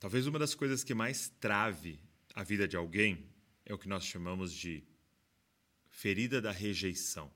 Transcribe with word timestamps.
Talvez 0.00 0.26
uma 0.26 0.38
das 0.38 0.54
coisas 0.54 0.82
que 0.82 0.94
mais 0.94 1.28
trave 1.38 2.00
a 2.34 2.42
vida 2.42 2.66
de 2.66 2.74
alguém 2.74 3.26
é 3.66 3.74
o 3.74 3.78
que 3.78 3.86
nós 3.86 4.02
chamamos 4.02 4.50
de 4.50 4.82
ferida 5.90 6.40
da 6.40 6.50
rejeição. 6.50 7.30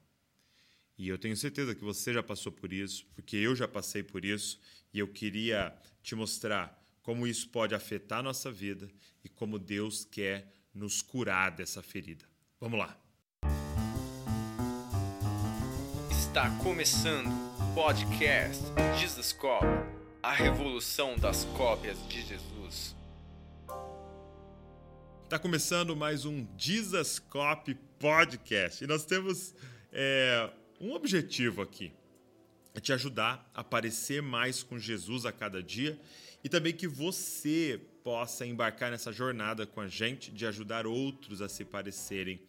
E 0.97 1.07
eu 1.07 1.19
tenho 1.19 1.37
certeza 1.37 1.75
que 1.75 1.85
você 1.85 2.15
já 2.15 2.23
passou 2.23 2.51
por 2.51 2.73
isso, 2.73 3.05
porque 3.15 3.37
eu 3.37 3.55
já 3.55 3.69
passei 3.69 4.03
por 4.03 4.25
isso, 4.25 4.59
e 4.95 4.99
eu 4.99 5.07
queria 5.07 5.77
te 6.03 6.15
mostrar 6.15 6.83
como 7.03 7.27
isso 7.27 7.51
pode 7.51 7.75
afetar 7.75 8.21
a 8.21 8.23
nossa 8.23 8.51
vida 8.51 8.89
e 9.23 9.29
como 9.29 9.59
Deus 9.59 10.07
quer 10.07 10.51
nos 10.73 11.03
curar 11.03 11.51
dessa 11.51 11.83
ferida. 11.83 12.25
Vamos 12.59 12.79
lá. 12.79 12.99
Está 16.11 16.49
começando 16.63 17.29
o 17.61 17.75
podcast 17.75 18.63
Jesus 18.99 19.35
Cop, 19.35 19.67
a 20.23 20.33
revolução 20.33 21.19
das 21.19 21.45
cópias 21.57 21.99
de 22.09 22.23
Jesus. 22.23 22.54
Está 25.25 25.39
começando 25.39 25.95
mais 25.95 26.25
um 26.25 26.47
Jesus 26.57 27.19
Cop 27.19 27.75
podcast 27.99 28.83
e 28.83 28.87
nós 28.87 29.05
temos 29.05 29.55
é, 29.93 30.51
um 30.81 30.93
objetivo 30.93 31.63
aqui: 31.63 31.93
é 32.75 32.81
te 32.81 32.93
ajudar 32.93 33.51
a 33.55 33.63
parecer 33.63 34.23
mais 34.23 34.63
com 34.63 34.79
Jesus 34.79 35.27
a 35.27 35.33
cada 35.33 35.63
dia 35.63 36.01
e 36.43 36.49
também 36.49 36.73
que 36.73 36.87
você 36.87 37.81
possa 38.03 38.47
embarcar 38.47 38.91
nessa 38.91 39.13
jornada 39.13 39.67
com 39.67 39.81
a 39.81 39.89
gente 39.89 40.31
de 40.31 40.47
ajudar 40.47 40.87
outros 40.87 41.41
a 41.41 41.49
se 41.49 41.65
parecerem 41.65 42.41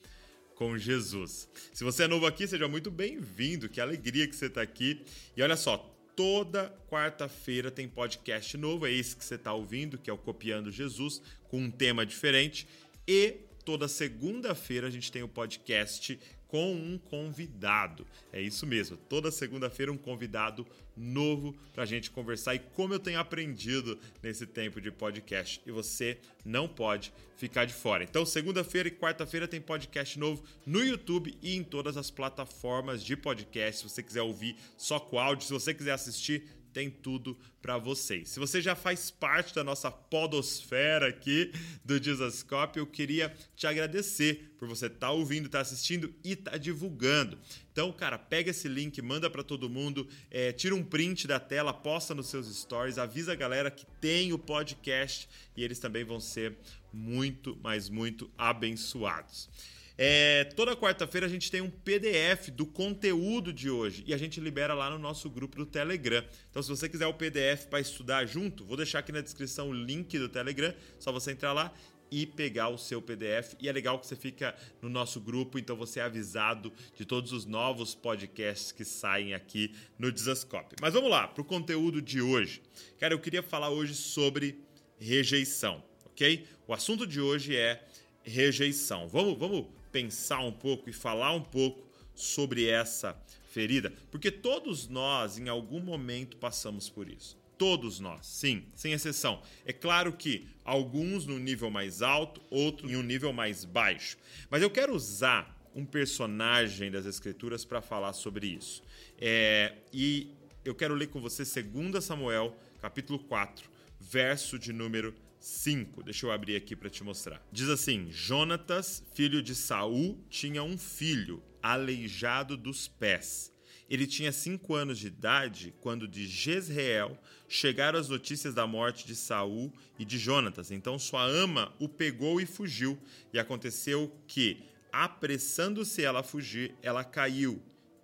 com 0.56 0.78
Jesus. 0.78 1.50
Se 1.74 1.84
você 1.84 2.04
é 2.04 2.08
novo 2.08 2.26
aqui, 2.26 2.48
seja 2.48 2.68
muito 2.68 2.90
bem-vindo. 2.90 3.70
Que 3.70 3.80
alegria 3.80 4.28
que 4.28 4.36
você 4.36 4.48
está 4.48 4.62
aqui. 4.62 5.06
E 5.36 5.42
olha 5.42 5.56
só, 5.56 5.95
toda 6.16 6.74
quarta-feira 6.90 7.70
tem 7.70 7.88
podcast 7.88 8.56
novo, 8.58 8.88
é 8.88 8.92
esse 8.92 9.16
que 9.16 9.26
você 9.26 9.36
está 9.36 9.54
ouvindo, 9.54 9.98
que 9.98 10.10
é 10.10 10.14
o 10.14 10.18
Copiando 10.18 10.72
Jesus, 10.72 11.22
com 11.50 11.60
um 11.60 11.70
tema 11.70 12.06
diferente. 12.06 12.68
E 13.08 13.38
toda 13.66 13.88
segunda-feira 13.88 14.88
a 14.88 14.90
gente 14.90 15.12
tem 15.12 15.24
o 15.24 15.28
podcast 15.28 16.18
com 16.56 16.74
um 16.74 16.98
convidado. 16.98 18.08
É 18.32 18.40
isso 18.40 18.66
mesmo, 18.66 18.96
toda 18.96 19.30
segunda-feira 19.30 19.92
um 19.92 19.98
convidado 19.98 20.66
novo 20.96 21.54
para 21.74 21.84
a 21.84 21.86
gente 21.86 22.10
conversar 22.10 22.56
e 22.56 22.60
como 22.60 22.94
eu 22.94 23.00
tenho 23.00 23.20
aprendido 23.20 24.00
nesse 24.24 24.48
tempo 24.48 24.80
de 24.80 24.90
podcast. 24.90 25.62
E 25.66 25.72
você 25.72 26.18
não 26.46 26.66
pode 26.66 27.12
ficar 27.36 27.66
de 27.66 27.74
fora. 27.74 28.06
Então, 28.06 28.26
segunda-feira 28.26 28.88
e 28.88 28.92
quarta-feira 28.92 29.50
tem 29.50 29.60
podcast 29.60 30.18
novo 30.18 30.46
no 30.66 30.82
YouTube 30.82 31.38
e 31.42 31.58
em 31.58 31.62
todas 31.62 31.98
as 31.98 32.10
plataformas 32.10 33.04
de 33.04 33.18
podcast. 33.18 33.82
Se 33.82 33.90
você 33.90 34.02
quiser 34.02 34.22
ouvir 34.22 34.56
só 34.78 34.98
com 34.98 35.20
áudio, 35.20 35.46
se 35.46 35.52
você 35.52 35.74
quiser 35.74 35.92
assistir, 35.92 36.48
tem 36.76 36.90
tudo 36.90 37.38
para 37.62 37.78
vocês. 37.78 38.28
Se 38.28 38.38
você 38.38 38.62
já 38.62 38.76
faz 38.76 39.10
parte 39.10 39.56
da 39.56 39.64
nossa 39.64 39.90
podosfera 39.90 41.08
aqui 41.08 41.54
do 41.86 41.98
Dizascope, 41.98 42.78
eu 42.78 42.86
queria 42.86 43.34
te 43.56 43.66
agradecer 43.66 44.54
por 44.58 44.68
você 44.68 44.88
estar 44.88 45.08
tá 45.08 45.12
ouvindo, 45.12 45.46
estar 45.46 45.60
tá 45.60 45.62
assistindo 45.62 46.14
e 46.22 46.34
estar 46.34 46.52
tá 46.52 46.58
divulgando. 46.58 47.40
Então, 47.72 47.94
cara, 47.94 48.18
pega 48.18 48.52
esse 48.52 48.68
link, 48.68 49.02
manda 49.02 49.30
para 49.30 49.42
todo 49.42 49.70
mundo, 49.70 50.06
é, 50.30 50.52
tira 50.52 50.76
um 50.76 50.84
print 50.84 51.26
da 51.28 51.40
tela, 51.40 51.74
posta 51.74 52.14
nos 52.14 52.28
seus 52.28 52.54
stories, 52.54 52.98
avisa 52.98 53.32
a 53.32 53.36
galera 53.36 53.72
que 53.72 53.86
tem 54.02 54.34
o 54.34 54.38
podcast 54.38 55.30
e 55.56 55.64
eles 55.64 55.80
também 55.80 56.04
vão 56.04 56.20
ser 56.20 56.58
muito, 56.92 57.58
mas 57.64 57.88
muito 57.88 58.30
abençoados. 58.38 59.50
É, 59.98 60.44
toda 60.56 60.76
quarta-feira 60.76 61.26
a 61.26 61.30
gente 61.30 61.50
tem 61.50 61.62
um 61.62 61.70
PDF 61.70 62.50
do 62.52 62.66
conteúdo 62.66 63.54
de 63.54 63.70
hoje 63.70 64.04
e 64.06 64.14
a 64.14 64.18
gente 64.18 64.42
libera 64.42 64.74
lá 64.74 64.90
no 64.90 65.00
nosso 65.00 65.30
grupo 65.30 65.58
do 65.58 65.66
Telegram. 65.66 66.24
Então, 66.50 66.62
se 66.62 66.70
você 66.70 66.90
quiser 66.90 67.08
o 67.08 67.14
PDF 67.14 67.66
para 67.70 67.80
estudar 67.80 68.26
junto, 68.26 68.66
vou 68.66 68.76
deixar 68.76 69.00
aqui 69.00 69.12
na 69.12 69.22
descrição 69.22 69.70
o 69.70 69.74
link 69.74 70.20
do 70.20 70.28
Telegram. 70.28 70.74
Só 71.00 71.12
você 71.14 71.32
entrar 71.32 71.54
lá 71.54 71.74
e 72.12 72.26
pegar 72.26 72.70
o 72.70 72.78
seu 72.78 73.02
PDF. 73.02 73.56
E 73.60 73.70
é 73.70 73.72
legal 73.72 73.98
que 73.98 74.06
você 74.06 74.16
fica 74.16 74.56
no 74.82 74.90
nosso 74.90 75.20
grupo, 75.20 75.58
então 75.58 75.76
você 75.76 76.00
é 76.00 76.04
avisado 76.04 76.72
de 76.96 77.06
todos 77.06 77.32
os 77.32 77.46
novos 77.46 77.96
podcasts 77.96 78.72
que 78.72 78.84
saem 78.84 79.34
aqui 79.34 79.74
no 79.98 80.12
Desascope. 80.12 80.76
Mas 80.82 80.94
vamos 80.94 81.10
lá 81.10 81.28
para 81.28 81.42
o 81.42 81.46
conteúdo 81.46 82.02
de 82.02 82.22
hoje. 82.22 82.62
Cara, 83.00 83.14
eu 83.14 83.20
queria 83.20 83.42
falar 83.42 83.70
hoje 83.70 83.96
sobre 83.96 84.60
rejeição, 85.00 85.84
ok? 86.06 86.46
O 86.68 86.74
assunto 86.74 87.08
de 87.08 87.20
hoje 87.20 87.56
é 87.56 87.84
rejeição. 88.24 89.08
Vamos, 89.08 89.38
vamos 89.38 89.68
pensar 89.96 90.42
um 90.42 90.52
pouco 90.52 90.90
e 90.90 90.94
falar 90.94 91.32
um 91.32 91.42
pouco 91.42 91.88
sobre 92.14 92.68
essa 92.68 93.18
ferida, 93.48 93.94
porque 94.12 94.30
todos 94.30 94.90
nós, 94.90 95.40
em 95.40 95.48
algum 95.48 95.80
momento, 95.80 96.36
passamos 96.36 96.90
por 96.90 97.08
isso. 97.08 97.38
Todos 97.58 98.02
nós, 98.02 98.26
sim, 98.26 98.66
sem 98.76 98.92
exceção. 98.92 99.42
É 99.66 99.72
claro 99.72 100.12
que 100.12 100.50
alguns 100.66 101.26
no 101.26 101.40
nível 101.40 101.72
mais 101.72 102.02
alto, 102.02 102.42
outros 102.50 102.92
em 102.92 102.98
um 102.98 103.02
nível 103.02 103.32
mais 103.32 103.64
baixo. 103.64 104.18
Mas 104.50 104.62
eu 104.62 104.70
quero 104.70 104.94
usar 104.94 105.58
um 105.74 105.86
personagem 105.86 106.92
das 106.92 107.06
Escrituras 107.06 107.64
para 107.64 107.82
falar 107.82 108.12
sobre 108.12 108.48
isso. 108.48 108.84
É, 109.18 109.76
e 109.94 110.30
eu 110.66 110.76
quero 110.76 110.94
ler 110.94 111.08
com 111.08 111.22
você 111.22 111.46
2 111.64 112.04
Samuel, 112.04 112.54
capítulo 112.82 113.18
4, 113.18 113.70
verso 113.98 114.60
de 114.60 114.74
número 114.74 115.16
5. 115.46 116.02
Deixa 116.02 116.26
eu 116.26 116.32
abrir 116.32 116.56
aqui 116.56 116.76
para 116.76 116.90
te 116.90 117.04
mostrar. 117.04 117.40
Diz 117.52 117.70
assim: 117.70 118.08
Jonatas, 118.10 119.04
filho 119.14 119.44
de 119.44 119.54
Saul, 119.54 120.20
tinha 120.28 120.64
um 120.64 120.76
filho 120.76 121.44
aleijado 121.62 122.58
dos 122.58 122.88
pés. 122.88 123.54
Ele 123.88 124.08
tinha 124.08 124.32
cinco 124.32 124.74
anos 124.74 124.98
de 124.98 125.06
idade 125.06 125.72
quando 125.82 126.08
de 126.08 126.26
Jezreel 126.26 127.16
chegaram 127.48 128.00
as 128.00 128.10
notícias 128.10 128.56
da 128.56 128.66
morte 128.66 129.06
de 129.06 129.16
Saul 129.16 129.72
e 130.00 130.04
de 130.04 130.18
Jonatas. 130.18 130.72
Então 130.72 130.98
sua 130.98 131.24
ama 131.24 131.72
o 131.80 131.88
pegou 131.88 132.42
e 132.42 132.48
fugiu. 132.48 132.98
E 133.32 133.38
aconteceu 133.38 134.12
que, 134.28 134.64
apressando-se 134.92 136.04
ela 136.04 136.22
a 136.22 136.24
fugir, 136.24 136.74
ela 136.82 137.04
caiu 137.04 137.62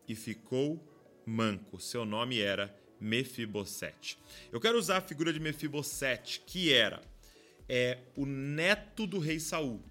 e 0.08 0.14
ficou 0.14 0.80
manco. 1.26 1.80
Seu 1.80 2.06
nome 2.06 2.40
era 2.40 2.72
Mefibosete. 3.00 4.20
Eu 4.52 4.60
quero 4.60 4.78
usar 4.78 4.98
a 4.98 5.02
figura 5.02 5.34
de 5.34 5.40
Mefibosete, 5.40 6.44
que 6.46 6.72
era 6.72 7.02
é 7.68 8.00
o 8.16 8.26
neto 8.26 9.06
do 9.08 9.20
rei 9.20 9.40
Saul. 9.40 9.82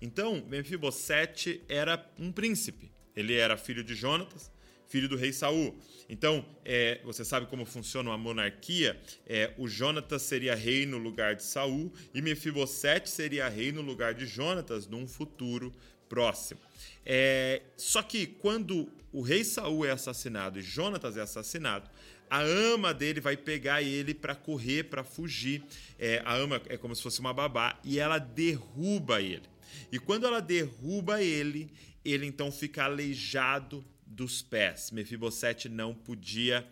Então, 0.00 0.44
Mefibosete 0.48 1.62
era 1.68 2.04
um 2.18 2.32
príncipe. 2.32 2.90
Ele 3.14 3.34
era 3.34 3.56
filho 3.56 3.84
de 3.84 3.94
Jonatas, 3.94 4.50
filho 4.86 5.08
do 5.08 5.16
rei 5.16 5.32
Saul. 5.32 5.76
Então, 6.08 6.44
é, 6.64 7.00
você 7.04 7.24
sabe 7.24 7.46
como 7.46 7.64
funciona 7.64 8.10
uma 8.10 8.18
monarquia? 8.18 9.00
É, 9.26 9.52
o 9.56 9.68
Jonatas 9.68 10.22
seria 10.22 10.54
rei 10.54 10.86
no 10.86 10.98
lugar 10.98 11.34
de 11.34 11.42
Saul 11.42 11.92
e 12.12 12.20
Mefibosete 12.20 13.08
seria 13.08 13.48
rei 13.48 13.72
no 13.72 13.82
lugar 13.82 14.14
de 14.14 14.26
Jonatas 14.26 14.86
num 14.86 15.06
futuro 15.06 15.72
próximo. 16.08 16.60
É, 17.04 17.62
só 17.76 18.02
que 18.02 18.26
quando 18.26 18.88
o 19.12 19.22
rei 19.22 19.44
Saul 19.44 19.84
é 19.84 19.90
assassinado 19.90 20.58
e 20.58 20.62
Jonatas 20.62 21.16
é 21.16 21.20
assassinado, 21.20 21.88
a 22.28 22.40
ama 22.40 22.92
dele 22.92 23.20
vai 23.20 23.36
pegar 23.36 23.82
ele 23.82 24.14
para 24.14 24.34
correr, 24.34 24.84
para 24.84 25.04
fugir. 25.04 25.62
É, 25.98 26.22
a 26.24 26.34
ama 26.34 26.60
é 26.68 26.76
como 26.76 26.94
se 26.94 27.02
fosse 27.02 27.20
uma 27.20 27.32
babá 27.32 27.78
e 27.84 27.98
ela 27.98 28.18
derruba 28.18 29.20
ele. 29.20 29.48
E 29.90 29.98
quando 29.98 30.26
ela 30.26 30.40
derruba 30.40 31.22
ele, 31.22 31.70
ele 32.04 32.26
então 32.26 32.50
fica 32.50 32.84
aleijado 32.84 33.84
dos 34.06 34.42
pés. 34.42 34.90
Mefibosete 34.90 35.68
não 35.68 35.94
podia 35.94 36.66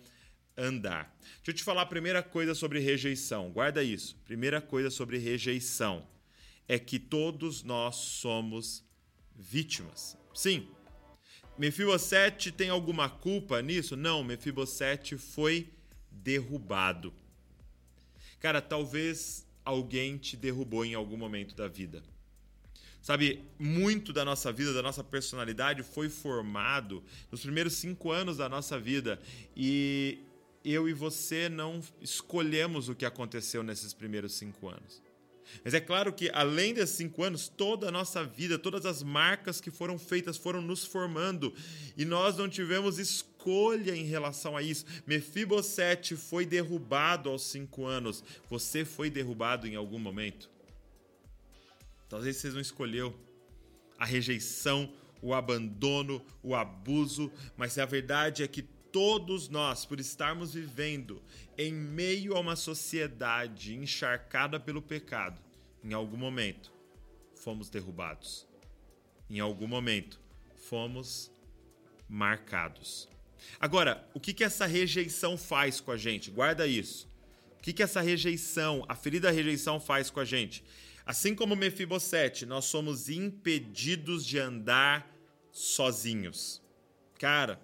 andar. 0.56 1.16
Deixa 1.36 1.50
eu 1.50 1.54
te 1.54 1.64
falar 1.64 1.82
a 1.82 1.86
primeira 1.86 2.22
coisa 2.22 2.54
sobre 2.54 2.78
rejeição. 2.78 3.50
Guarda 3.50 3.82
isso. 3.82 4.16
Primeira 4.24 4.60
coisa 4.60 4.90
sobre 4.90 5.18
rejeição 5.18 6.06
é 6.68 6.78
que 6.78 6.98
todos 6.98 7.62
nós 7.62 7.96
somos 7.96 8.84
vítimas. 9.34 10.16
Sim, 10.34 10.68
Mefibosete 11.58 12.50
tem 12.50 12.70
alguma 12.70 13.08
culpa 13.08 13.60
nisso? 13.60 13.96
Não, 13.96 14.24
Mefibosete 14.24 15.16
foi 15.16 15.68
derrubado. 16.10 17.12
Cara, 18.40 18.60
talvez 18.60 19.46
alguém 19.64 20.16
te 20.16 20.36
derrubou 20.36 20.84
em 20.84 20.94
algum 20.94 21.16
momento 21.16 21.54
da 21.54 21.68
vida. 21.68 22.02
Sabe, 23.00 23.42
muito 23.58 24.12
da 24.12 24.24
nossa 24.24 24.52
vida, 24.52 24.72
da 24.72 24.82
nossa 24.82 25.02
personalidade 25.02 25.82
foi 25.82 26.08
formado 26.08 27.02
nos 27.30 27.40
primeiros 27.42 27.74
cinco 27.74 28.12
anos 28.12 28.36
da 28.36 28.48
nossa 28.48 28.78
vida 28.78 29.20
e 29.56 30.20
eu 30.64 30.88
e 30.88 30.92
você 30.92 31.48
não 31.48 31.82
escolhemos 32.00 32.88
o 32.88 32.94
que 32.94 33.04
aconteceu 33.04 33.64
nesses 33.64 33.92
primeiros 33.92 34.34
cinco 34.34 34.68
anos. 34.68 35.02
Mas 35.64 35.74
é 35.74 35.80
claro 35.80 36.12
que, 36.12 36.30
além 36.32 36.74
desses 36.74 36.96
cinco 36.96 37.22
anos, 37.22 37.48
toda 37.48 37.88
a 37.88 37.92
nossa 37.92 38.24
vida, 38.24 38.58
todas 38.58 38.86
as 38.86 39.02
marcas 39.02 39.60
que 39.60 39.70
foram 39.70 39.98
feitas 39.98 40.36
foram 40.36 40.60
nos 40.60 40.84
formando 40.84 41.52
e 41.96 42.04
nós 42.04 42.36
não 42.36 42.48
tivemos 42.48 42.98
escolha 42.98 43.94
em 43.94 44.04
relação 44.04 44.56
a 44.56 44.62
isso. 44.62 44.84
Mefibosete 45.06 46.16
foi 46.16 46.46
derrubado 46.46 47.30
aos 47.30 47.42
cinco 47.42 47.84
anos. 47.84 48.22
Você 48.48 48.84
foi 48.84 49.10
derrubado 49.10 49.66
em 49.66 49.76
algum 49.76 49.98
momento? 49.98 50.50
Talvez 52.08 52.36
você 52.36 52.50
não 52.50 52.60
escolheu 52.60 53.14
a 53.98 54.04
rejeição, 54.04 54.92
o 55.22 55.32
abandono, 55.32 56.20
o 56.42 56.54
abuso, 56.54 57.30
mas 57.56 57.78
a 57.78 57.86
verdade 57.86 58.42
é 58.42 58.48
que 58.48 58.62
todos 58.92 59.48
nós, 59.48 59.84
por 59.86 59.98
estarmos 59.98 60.52
vivendo 60.52 61.22
em 61.56 61.72
meio 61.72 62.36
a 62.36 62.40
uma 62.40 62.54
sociedade 62.54 63.74
encharcada 63.74 64.60
pelo 64.60 64.82
pecado, 64.82 65.40
em 65.82 65.94
algum 65.94 66.16
momento 66.16 66.70
fomos 67.34 67.68
derrubados. 67.68 68.46
Em 69.28 69.40
algum 69.40 69.66
momento 69.66 70.20
fomos 70.68 71.32
marcados. 72.08 73.08
Agora, 73.58 74.08
o 74.14 74.20
que, 74.20 74.32
que 74.32 74.44
essa 74.44 74.66
rejeição 74.66 75.36
faz 75.36 75.80
com 75.80 75.90
a 75.90 75.96
gente? 75.96 76.30
Guarda 76.30 76.66
isso. 76.66 77.10
O 77.58 77.62
que, 77.62 77.72
que 77.72 77.82
essa 77.82 78.00
rejeição, 78.00 78.84
a 78.88 78.94
ferida 78.94 79.30
rejeição 79.30 79.80
faz 79.80 80.10
com 80.10 80.20
a 80.20 80.24
gente? 80.24 80.62
Assim 81.04 81.34
como 81.34 81.56
Mefibosete, 81.56 82.46
nós 82.46 82.66
somos 82.66 83.08
impedidos 83.08 84.24
de 84.24 84.38
andar 84.38 85.10
sozinhos. 85.50 86.62
Cara, 87.18 87.60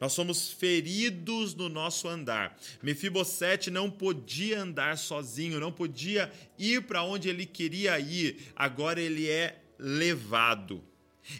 nós 0.00 0.12
somos 0.12 0.52
feridos 0.52 1.54
no 1.54 1.68
nosso 1.68 2.06
andar. 2.06 2.58
Mefibosete 2.82 3.70
não 3.70 3.90
podia 3.90 4.60
andar 4.60 4.98
sozinho, 4.98 5.58
não 5.58 5.72
podia 5.72 6.30
ir 6.58 6.82
para 6.82 7.02
onde 7.02 7.28
ele 7.28 7.46
queria 7.46 7.98
ir. 7.98 8.52
Agora 8.54 9.00
ele 9.00 9.28
é 9.28 9.58
levado. 9.78 10.84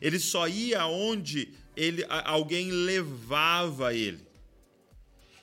Ele 0.01 0.19
só 0.19 0.49
ia 0.49 0.87
onde 0.87 1.53
ele, 1.77 2.05
alguém 2.09 2.71
levava 2.71 3.95
ele. 3.95 4.25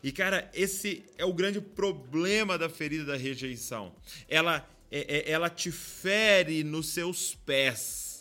E 0.03 0.11
cara, 0.11 0.49
esse 0.53 1.05
é 1.17 1.23
o 1.23 1.31
grande 1.31 1.61
problema 1.61 2.57
da 2.57 2.67
ferida 2.67 3.05
da 3.05 3.15
rejeição. 3.15 3.95
Ela, 4.27 4.67
é, 4.91 5.29
é, 5.29 5.31
ela 5.31 5.49
te 5.49 5.71
fere 5.71 6.63
nos 6.63 6.87
seus 6.89 7.35
pés 7.35 8.12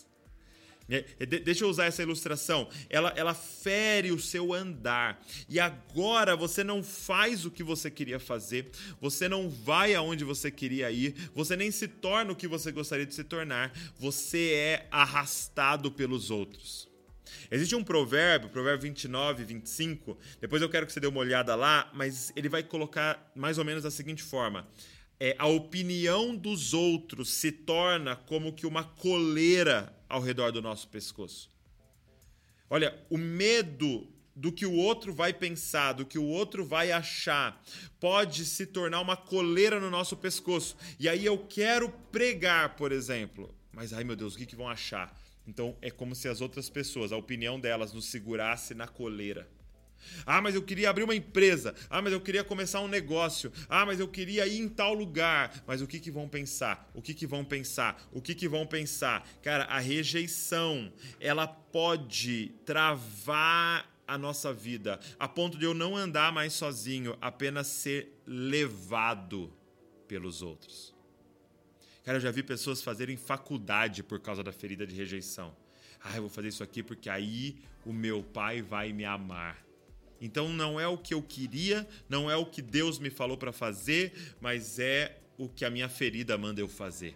deixa 1.43 1.63
eu 1.63 1.69
usar 1.69 1.85
essa 1.85 2.01
ilustração. 2.01 2.67
Ela, 2.89 3.13
ela 3.15 3.33
fere 3.33 4.11
o 4.11 4.19
seu 4.19 4.53
andar. 4.53 5.21
E 5.47 5.59
agora 5.59 6.35
você 6.35 6.63
não 6.63 6.83
faz 6.83 7.45
o 7.45 7.51
que 7.51 7.63
você 7.63 7.89
queria 7.89 8.19
fazer, 8.19 8.71
você 8.99 9.29
não 9.29 9.49
vai 9.49 9.93
aonde 9.95 10.23
você 10.23 10.51
queria 10.51 10.91
ir, 10.91 11.15
você 11.33 11.55
nem 11.55 11.71
se 11.71 11.87
torna 11.87 12.31
o 12.31 12.35
que 12.35 12.47
você 12.47 12.71
gostaria 12.71 13.05
de 13.05 13.13
se 13.13 13.23
tornar, 13.23 13.73
você 13.97 14.53
é 14.53 14.87
arrastado 14.91 15.91
pelos 15.91 16.29
outros. 16.29 16.91
Existe 17.49 17.75
um 17.75 17.83
provérbio, 17.83 18.49
provérbio 18.49 18.81
29, 18.81 19.43
25, 19.43 20.17
depois 20.39 20.61
eu 20.61 20.69
quero 20.69 20.85
que 20.85 20.93
você 20.93 20.99
dê 20.99 21.07
uma 21.07 21.19
olhada 21.19 21.55
lá, 21.55 21.89
mas 21.93 22.31
ele 22.35 22.49
vai 22.49 22.63
colocar 22.63 23.31
mais 23.35 23.57
ou 23.57 23.65
menos 23.65 23.83
da 23.83 23.91
seguinte 23.91 24.23
forma 24.23 24.67
é, 25.23 25.37
a 25.39 25.47
opinião 25.47 26.35
dos 26.35 26.73
outros 26.73 27.29
se 27.29 27.49
torna 27.49 28.13
como 28.13 28.51
que 28.51 28.67
uma 28.67 28.83
coleira 28.83 29.97
ao 30.09 30.19
redor 30.19 30.51
do 30.51 30.61
nosso 30.61 30.89
pescoço. 30.89 31.49
Olha, 32.69 32.93
o 33.09 33.17
medo 33.17 34.05
do 34.35 34.51
que 34.51 34.65
o 34.65 34.73
outro 34.73 35.13
vai 35.13 35.31
pensar, 35.31 35.93
do 35.93 36.05
que 36.05 36.19
o 36.19 36.25
outro 36.25 36.65
vai 36.65 36.91
achar, 36.91 37.63
pode 38.01 38.45
se 38.45 38.65
tornar 38.65 38.99
uma 38.99 39.15
coleira 39.15 39.79
no 39.79 39.89
nosso 39.89 40.17
pescoço. 40.17 40.75
E 40.99 41.07
aí 41.07 41.25
eu 41.25 41.37
quero 41.37 41.87
pregar, 42.11 42.75
por 42.75 42.91
exemplo, 42.91 43.55
mas 43.71 43.93
ai 43.93 44.03
meu 44.03 44.17
Deus, 44.17 44.35
o 44.35 44.37
que, 44.37 44.45
que 44.45 44.57
vão 44.57 44.67
achar? 44.67 45.17
Então 45.47 45.77
é 45.81 45.89
como 45.89 46.15
se 46.15 46.27
as 46.27 46.41
outras 46.41 46.69
pessoas, 46.69 47.13
a 47.13 47.17
opinião 47.17 47.57
delas, 47.57 47.93
nos 47.93 48.07
segurasse 48.07 48.75
na 48.75 48.89
coleira. 48.89 49.47
Ah, 50.25 50.41
mas 50.41 50.55
eu 50.55 50.61
queria 50.61 50.89
abrir 50.89 51.03
uma 51.03 51.15
empresa. 51.15 51.75
Ah, 51.89 52.01
mas 52.01 52.13
eu 52.13 52.21
queria 52.21 52.43
começar 52.43 52.81
um 52.81 52.87
negócio. 52.87 53.51
Ah, 53.69 53.85
mas 53.85 53.99
eu 53.99 54.07
queria 54.07 54.45
ir 54.47 54.59
em 54.59 54.69
tal 54.69 54.93
lugar. 54.93 55.63
Mas 55.65 55.81
o 55.81 55.87
que, 55.87 55.99
que 55.99 56.11
vão 56.11 56.27
pensar? 56.27 56.89
O 56.93 57.01
que, 57.01 57.13
que 57.13 57.27
vão 57.27 57.43
pensar? 57.43 58.01
O 58.11 58.21
que, 58.21 58.35
que 58.35 58.47
vão 58.47 58.65
pensar? 58.65 59.27
Cara, 59.41 59.65
a 59.65 59.79
rejeição, 59.79 60.91
ela 61.19 61.47
pode 61.47 62.51
travar 62.65 63.91
a 64.07 64.17
nossa 64.17 64.53
vida 64.53 64.99
a 65.17 65.27
ponto 65.27 65.57
de 65.57 65.65
eu 65.65 65.73
não 65.73 65.95
andar 65.95 66.31
mais 66.31 66.53
sozinho, 66.53 67.17
apenas 67.21 67.67
ser 67.67 68.21
levado 68.25 69.51
pelos 70.07 70.41
outros. 70.41 70.93
Cara, 72.03 72.17
eu 72.17 72.21
já 72.21 72.31
vi 72.31 72.43
pessoas 72.43 72.81
fazerem 72.81 73.15
faculdade 73.15 74.03
por 74.03 74.19
causa 74.19 74.43
da 74.43 74.51
ferida 74.51 74.85
de 74.85 74.93
rejeição. 74.93 75.55
Ah, 76.03 76.17
eu 76.17 76.23
vou 76.23 76.29
fazer 76.29 76.49
isso 76.49 76.61
aqui 76.61 76.83
porque 76.83 77.09
aí 77.09 77.57
o 77.85 77.93
meu 77.93 78.21
pai 78.21 78.61
vai 78.61 78.91
me 78.91 79.05
amar. 79.05 79.62
Então 80.25 80.47
não 80.47 80.79
é 80.79 80.87
o 80.87 80.97
que 80.97 81.13
eu 81.13 81.21
queria, 81.21 81.85
não 82.07 82.31
é 82.31 82.35
o 82.37 82.45
que 82.45 82.61
Deus 82.61 82.97
me 82.97 83.09
falou 83.09 83.37
para 83.37 83.51
fazer, 83.51 84.33
mas 84.39 84.79
é 84.79 85.19
o 85.37 85.49
que 85.49 85.65
a 85.65 85.69
minha 85.69 85.89
ferida 85.89 86.37
manda 86.37 86.61
eu 86.61 86.69
fazer. 86.69 87.13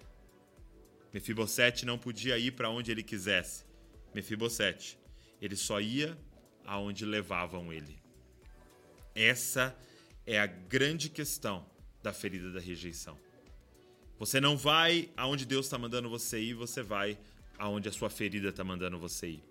Mefibosete 1.14 1.86
não 1.86 1.98
podia 1.98 2.38
ir 2.38 2.52
para 2.52 2.70
onde 2.70 2.92
ele 2.92 3.02
quisesse. 3.02 3.64
Mefibosete, 4.14 5.00
ele 5.42 5.56
só 5.56 5.80
ia 5.80 6.18
aonde 6.66 7.06
levavam 7.06 7.72
ele. 7.72 7.98
Essa 9.16 9.74
é 10.26 10.38
a 10.38 10.46
grande 10.46 11.08
questão 11.08 11.66
da 12.04 12.12
ferida 12.12 12.52
da 12.52 12.60
rejeição. 12.60 13.18
Você 14.20 14.42
não 14.42 14.58
vai 14.58 15.10
aonde 15.16 15.46
Deus 15.46 15.68
está 15.68 15.78
mandando 15.78 16.10
você 16.10 16.42
ir, 16.42 16.56
você 16.56 16.84
vai 16.84 17.18
aonde 17.58 17.88
a 17.88 17.92
sua 17.94 18.10
ferida 18.10 18.50
está 18.50 18.66
mandando 18.66 19.00
você 19.00 19.28
ir. 19.30 19.44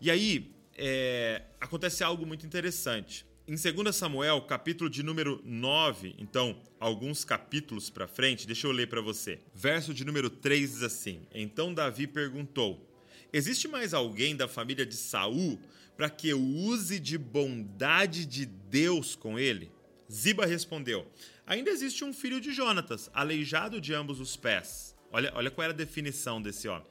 E 0.00 0.12
aí, 0.12 0.59
é, 0.80 1.42
acontece 1.60 2.02
algo 2.02 2.24
muito 2.24 2.46
interessante. 2.46 3.26
Em 3.46 3.54
2 3.54 3.94
Samuel, 3.94 4.40
capítulo 4.42 4.88
de 4.88 5.02
número 5.02 5.42
9, 5.44 6.14
então, 6.18 6.58
alguns 6.78 7.22
capítulos 7.22 7.90
para 7.90 8.08
frente, 8.08 8.46
deixa 8.46 8.66
eu 8.66 8.72
ler 8.72 8.88
para 8.88 9.02
você. 9.02 9.40
Verso 9.54 9.92
de 9.92 10.04
número 10.04 10.30
3 10.30 10.70
diz 10.70 10.82
assim: 10.82 11.26
Então 11.34 11.74
Davi 11.74 12.06
perguntou: 12.06 12.88
Existe 13.30 13.68
mais 13.68 13.92
alguém 13.92 14.34
da 14.34 14.48
família 14.48 14.86
de 14.86 14.94
Saul 14.94 15.60
para 15.96 16.08
que 16.08 16.28
eu 16.30 16.40
use 16.40 16.98
de 16.98 17.18
bondade 17.18 18.24
de 18.24 18.46
Deus 18.46 19.14
com 19.14 19.38
ele? 19.38 19.70
Ziba 20.10 20.46
respondeu: 20.46 21.06
Ainda 21.46 21.70
existe 21.70 22.04
um 22.04 22.12
filho 22.12 22.40
de 22.40 22.52
Jonatas, 22.52 23.10
aleijado 23.12 23.80
de 23.80 23.92
ambos 23.92 24.18
os 24.18 24.34
pés. 24.34 24.96
Olha, 25.12 25.30
olha 25.34 25.50
qual 25.50 25.64
era 25.64 25.74
a 25.74 25.76
definição 25.76 26.40
desse 26.40 26.68
homem. 26.68 26.86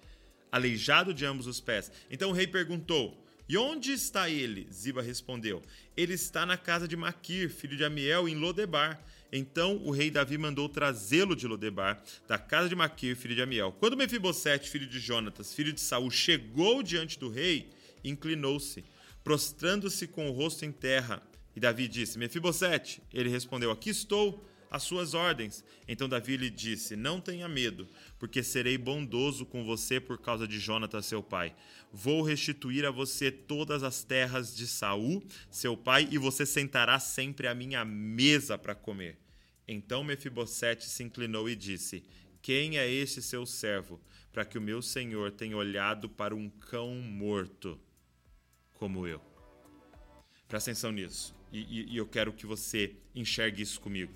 Aleijado 0.51 1.11
de 1.13 1.25
ambos 1.25 1.47
os 1.47 1.59
pés. 1.59 1.91
Então 2.11 2.29
o 2.29 2.33
rei 2.33 2.45
perguntou: 2.45 3.25
e 3.49 3.57
onde 3.57 3.91
está 3.91 4.29
ele? 4.29 4.67
Ziba 4.71 5.01
respondeu: 5.01 5.63
Ele 5.97 6.13
está 6.13 6.45
na 6.45 6.55
casa 6.55 6.87
de 6.87 6.95
Maquir, 6.95 7.49
filho 7.49 7.75
de 7.75 7.83
Amiel, 7.83 8.29
em 8.29 8.35
Lodebar. 8.35 9.03
Então 9.33 9.77
o 9.83 9.89
rei 9.89 10.11
Davi 10.11 10.37
mandou 10.37 10.69
trazê-lo 10.69 11.35
de 11.35 11.47
Lodebar, 11.47 11.99
da 12.27 12.37
casa 12.37 12.69
de 12.69 12.75
Maquir, 12.75 13.15
filho 13.15 13.33
de 13.33 13.41
Amiel. 13.41 13.75
Quando 13.79 13.97
Mefibosete, 13.97 14.69
filho 14.69 14.85
de 14.85 14.99
Jonatas, 14.99 15.51
filho 15.51 15.73
de 15.73 15.81
Saul, 15.81 16.11
chegou 16.11 16.83
diante 16.83 17.17
do 17.17 17.27
rei, 17.27 17.71
inclinou-se, 18.03 18.85
prostrando-se 19.23 20.05
com 20.05 20.29
o 20.29 20.31
rosto 20.31 20.63
em 20.63 20.71
terra. 20.71 21.19
E 21.55 21.59
Davi 21.59 21.87
disse: 21.87 22.19
Mefibosete. 22.19 23.01
Ele 23.11 23.29
respondeu: 23.29 23.71
Aqui 23.71 23.89
estou 23.89 24.47
as 24.69 24.83
suas 24.83 25.13
ordens. 25.13 25.63
Então 25.87 26.07
Davi 26.07 26.37
lhe 26.37 26.49
disse: 26.49 26.95
Não 26.95 27.19
tenha 27.19 27.47
medo, 27.47 27.87
porque 28.17 28.43
serei 28.43 28.77
bondoso 28.77 29.45
com 29.45 29.63
você 29.63 29.99
por 29.99 30.17
causa 30.19 30.47
de 30.47 30.59
Jonatas, 30.59 31.05
seu 31.05 31.23
pai. 31.23 31.55
Vou 31.91 32.21
restituir 32.21 32.85
a 32.85 32.91
você 32.91 33.31
todas 33.31 33.83
as 33.83 34.03
terras 34.03 34.55
de 34.55 34.67
Saul, 34.67 35.23
seu 35.49 35.75
pai, 35.75 36.07
e 36.11 36.17
você 36.17 36.45
sentará 36.45 36.99
sempre 36.99 37.47
à 37.47 37.55
minha 37.55 37.83
mesa 37.83 38.57
para 38.57 38.75
comer. 38.75 39.17
Então 39.67 40.03
Mefibosete 40.03 40.85
se 40.85 41.03
inclinou 41.03 41.49
e 41.49 41.55
disse: 41.55 42.03
Quem 42.41 42.77
é 42.77 42.89
este 42.89 43.21
seu 43.21 43.45
servo, 43.45 43.99
para 44.31 44.45
que 44.45 44.57
o 44.57 44.61
meu 44.61 44.81
senhor 44.81 45.31
tenha 45.31 45.57
olhado 45.57 46.07
para 46.07 46.35
um 46.35 46.49
cão 46.49 46.95
morto 46.95 47.79
como 48.73 49.07
eu? 49.07 49.21
Presta 50.47 50.71
atenção 50.71 50.91
nisso, 50.91 51.35
e, 51.51 51.59
e, 51.59 51.93
e 51.93 51.97
eu 51.97 52.07
quero 52.07 52.33
que 52.33 52.45
você 52.45 52.95
enxergue 53.13 53.61
isso 53.61 53.79
comigo. 53.79 54.11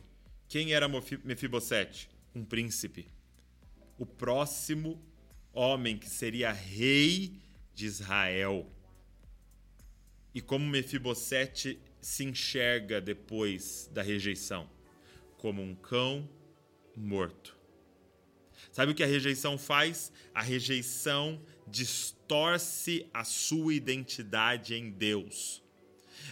Quem 0.54 0.72
era 0.72 0.88
Mefibosete? 0.88 2.08
Um 2.36 2.46
príncipe. 2.46 3.08
O 3.98 4.06
próximo 4.06 5.04
homem 5.52 5.98
que 5.98 6.08
seria 6.08 6.52
rei 6.52 7.42
de 7.74 7.88
Israel. 7.88 8.72
E 10.32 10.42
como 10.42 10.64
Mefibosete 10.64 11.80
se 12.00 12.24
enxerga 12.24 13.02
depois 13.02 13.90
da 13.92 14.04
rejeição? 14.04 14.70
Como 15.38 15.60
um 15.60 15.74
cão 15.74 16.30
morto. 16.96 17.58
Sabe 18.72 18.92
o 18.92 18.96
que 18.96 19.02
a 19.02 19.08
rejeição 19.08 19.58
faz? 19.58 20.12
A 20.36 20.44
rejeição 20.44 21.44
distorce 21.68 23.10
a 23.12 23.24
sua 23.24 23.74
identidade 23.74 24.76
em 24.76 24.92
Deus. 24.92 25.63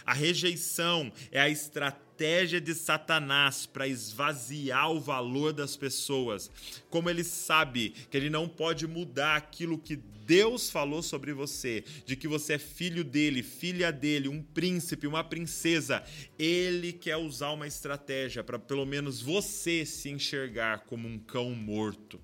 A 0.04 0.12
rejeição 0.12 1.12
é 1.30 1.40
a 1.40 1.48
estratégia 1.48 2.60
de 2.60 2.74
Satanás 2.74 3.66
para 3.66 3.88
esvaziar 3.88 4.90
o 4.90 5.00
valor 5.00 5.52
das 5.52 5.76
pessoas. 5.76 6.50
Como 6.88 7.10
ele 7.10 7.24
sabe 7.24 7.90
que 8.10 8.16
ele 8.16 8.30
não 8.30 8.48
pode 8.48 8.86
mudar 8.86 9.36
aquilo 9.36 9.78
que 9.78 9.96
Deus 9.96 10.70
falou 10.70 11.02
sobre 11.02 11.32
você, 11.32 11.84
de 12.06 12.14
que 12.16 12.28
você 12.28 12.54
é 12.54 12.58
filho 12.58 13.02
dele, 13.02 13.42
filha 13.42 13.92
dele, 13.92 14.28
um 14.28 14.42
príncipe, 14.42 15.06
uma 15.06 15.24
princesa, 15.24 16.02
ele 16.38 16.92
quer 16.92 17.16
usar 17.16 17.50
uma 17.50 17.66
estratégia 17.66 18.44
para 18.44 18.58
pelo 18.58 18.86
menos 18.86 19.20
você 19.20 19.84
se 19.84 20.08
enxergar 20.08 20.80
como 20.86 21.08
um 21.08 21.18
cão 21.18 21.50
morto. 21.50 22.20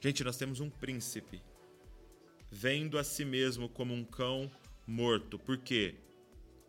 Gente, 0.00 0.22
nós 0.24 0.36
temos 0.36 0.60
um 0.60 0.68
príncipe 0.68 1.40
vendo 2.50 2.98
a 2.98 3.04
si 3.04 3.24
mesmo 3.24 3.68
como 3.68 3.94
um 3.94 4.04
cão 4.04 4.50
morto. 4.86 5.38
Por 5.38 5.56
quê? 5.56 5.94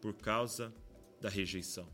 Por 0.03 0.13
causa 0.15 0.73
da 1.21 1.29
rejeição. 1.29 1.87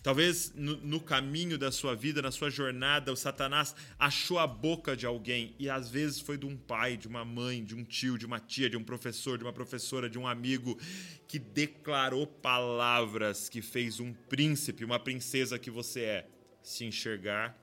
Talvez 0.00 0.52
no, 0.54 0.76
no, 0.76 1.00
caminho 1.00 1.58
da 1.58 1.72
sua 1.72 1.96
vida, 1.96 2.22
na 2.22 2.30
sua 2.30 2.50
jornada, 2.50 3.12
o 3.12 3.16
Satanás 3.16 3.74
achou 3.98 4.38
a 4.38 4.46
boca 4.46 4.96
de 4.96 5.04
alguém 5.04 5.56
e 5.58 5.68
às 5.68 5.90
vezes 5.90 6.20
foi 6.20 6.38
de 6.38 6.46
um 6.46 6.56
pai, 6.56 6.96
de 6.96 7.08
uma 7.08 7.24
mãe, 7.24 7.64
de 7.64 7.74
um 7.74 7.82
tio, 7.82 8.16
de 8.16 8.24
uma 8.24 8.38
tia, 8.38 8.70
de 8.70 8.76
um 8.76 8.84
professor, 8.84 9.36
de 9.36 9.42
uma 9.42 9.52
professora, 9.52 10.08
de 10.08 10.16
um 10.16 10.24
amigo 10.28 10.78
que 11.26 11.36
declarou 11.36 12.28
palavras 12.28 13.48
que 13.48 13.60
fez 13.60 13.98
um 13.98 14.12
príncipe, 14.12 14.84
uma 14.84 15.00
princesa 15.00 15.58
que 15.58 15.70
você 15.70 16.02
é, 16.02 16.28
se 16.62 16.84
enxergar 16.84 17.58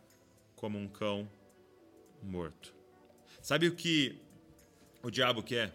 como 0.57 0.77
um 0.77 0.89
cão 0.89 1.29
morto. 2.21 2.75
Sabe 3.41 3.69
o 3.69 3.75
que 3.75 4.19
o 5.01 5.09
diabo 5.09 5.41
quer? 5.41 5.73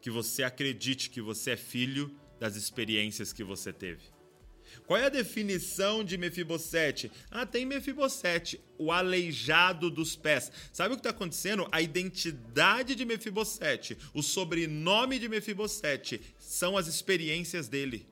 Que 0.00 0.10
você 0.10 0.44
acredite 0.44 1.10
que 1.10 1.20
você 1.20 1.50
é 1.50 1.56
filho 1.58 2.16
das 2.40 2.56
experiências 2.56 3.32
que 3.32 3.44
você 3.44 3.72
teve. 3.72 4.02
Qual 4.86 4.98
é 4.98 5.06
a 5.06 5.10
definição 5.10 6.02
de 6.02 6.16
Mefibosete? 6.16 7.10
Ah, 7.30 7.44
tem 7.44 7.66
Mefibosete, 7.66 8.60
o 8.78 8.90
aleijado 8.90 9.90
dos 9.90 10.16
pés. 10.16 10.50
Sabe 10.72 10.94
o 10.94 10.96
que 10.96 11.00
está 11.00 11.10
acontecendo? 11.10 11.68
A 11.70 11.80
identidade 11.80 12.94
de 12.94 13.04
Mefibosete, 13.04 13.96
o 14.14 14.22
sobrenome 14.22 15.18
de 15.18 15.28
Mefibosete, 15.28 16.20
são 16.38 16.76
as 16.76 16.86
experiências 16.86 17.68
dele. 17.68 18.09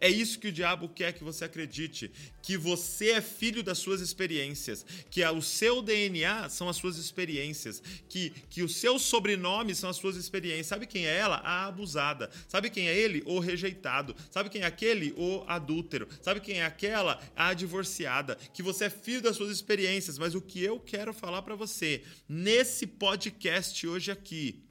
É 0.00 0.08
isso 0.08 0.38
que 0.38 0.48
o 0.48 0.52
diabo 0.52 0.88
quer 0.88 1.12
que 1.12 1.24
você 1.24 1.44
acredite, 1.44 2.10
que 2.42 2.56
você 2.56 3.12
é 3.12 3.20
filho 3.20 3.62
das 3.62 3.78
suas 3.78 4.00
experiências, 4.00 4.84
que 5.10 5.24
o 5.24 5.42
seu 5.42 5.82
DNA 5.82 6.48
são 6.48 6.68
as 6.68 6.76
suas 6.76 6.96
experiências, 6.96 7.82
que, 8.08 8.30
que 8.50 8.62
o 8.62 8.68
seu 8.68 8.98
sobrenome 8.98 9.74
são 9.74 9.90
as 9.90 9.96
suas 9.96 10.16
experiências. 10.16 10.66
Sabe 10.66 10.86
quem 10.86 11.06
é 11.06 11.16
ela? 11.16 11.36
A 11.36 11.66
abusada. 11.66 12.30
Sabe 12.48 12.70
quem 12.70 12.88
é 12.88 12.96
ele? 12.96 13.22
O 13.26 13.38
rejeitado. 13.38 14.14
Sabe 14.30 14.50
quem 14.50 14.62
é 14.62 14.66
aquele? 14.66 15.12
O 15.16 15.44
adúltero. 15.46 16.08
Sabe 16.22 16.40
quem 16.40 16.60
é 16.60 16.64
aquela? 16.64 17.20
A 17.34 17.54
divorciada. 17.54 18.36
Que 18.52 18.62
você 18.62 18.84
é 18.84 18.90
filho 18.90 19.22
das 19.22 19.36
suas 19.36 19.50
experiências, 19.50 20.18
mas 20.18 20.34
o 20.34 20.40
que 20.40 20.62
eu 20.62 20.78
quero 20.78 21.12
falar 21.12 21.42
para 21.42 21.54
você 21.54 22.02
nesse 22.28 22.86
podcast 22.86 23.86
hoje 23.86 24.10
aqui 24.10 24.62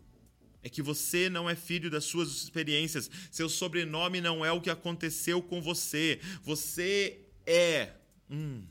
é 0.64 0.70
que 0.70 0.82
você 0.82 1.30
não 1.30 1.50
é 1.50 1.56
filho 1.56 1.90
das 1.92 2.06
suas 2.06 2.30
experiências. 2.30 3.12
Seu 3.30 3.50
sobrenome 3.50 4.22
não 4.22 4.46
é 4.46 4.52
o 4.52 4.62
que 4.62 4.70
aconteceu 4.70 5.42
com 5.42 5.62
você. 5.62 6.20
Você 6.42 7.20
é. 7.46 7.90
Hum, 8.30 8.64